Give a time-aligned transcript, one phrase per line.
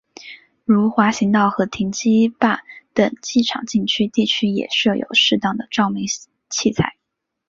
[0.65, 2.57] 如滑行道和停机坪
[2.95, 6.07] 等机场禁区地区也设有适当的照明
[6.49, 6.95] 器材。